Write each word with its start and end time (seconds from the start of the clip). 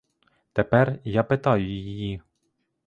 Тепер 0.53 0.99
я 1.03 1.23
питаю 1.23 1.65
її. 1.69 2.21